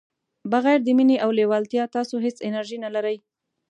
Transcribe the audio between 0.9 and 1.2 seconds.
مینې